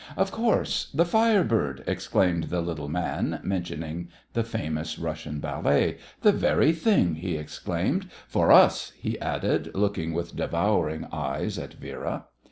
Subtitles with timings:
[0.17, 5.97] "Of course 'The Fire Bird,'" exclaimed the little man, mentioning the famous Russian ballet.
[6.21, 8.09] "The very thing!" he exclaimed.
[8.27, 12.25] "For us," he added, looking with devouring eyes at Vera.